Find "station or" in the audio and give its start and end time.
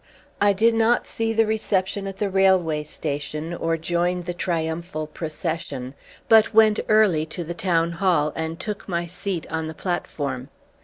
2.81-3.77